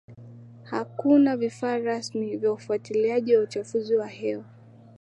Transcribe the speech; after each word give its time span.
hakuna 0.63 1.37
vifaa 1.37 1.77
rasmi 1.77 2.37
vya 2.37 2.51
ufuatiaji 2.51 3.37
wa 3.37 3.43
uchafuzi 3.43 3.95
wa 3.95 4.07
hewa 4.07 4.43